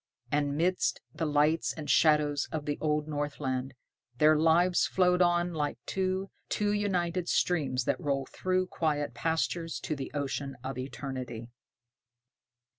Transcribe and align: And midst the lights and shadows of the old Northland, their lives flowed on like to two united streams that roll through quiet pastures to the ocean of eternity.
And 0.31 0.57
midst 0.57 0.99
the 1.13 1.27
lights 1.27 1.73
and 1.73 1.87
shadows 1.87 2.47
of 2.51 2.65
the 2.65 2.79
old 2.81 3.07
Northland, 3.07 3.75
their 4.17 4.35
lives 4.35 4.87
flowed 4.87 5.21
on 5.21 5.53
like 5.53 5.77
to 5.93 6.31
two 6.49 6.71
united 6.73 7.29
streams 7.29 7.83
that 7.85 8.01
roll 8.01 8.25
through 8.25 8.65
quiet 8.65 9.13
pastures 9.13 9.79
to 9.81 9.95
the 9.95 10.09
ocean 10.15 10.57
of 10.63 10.79
eternity. 10.79 11.49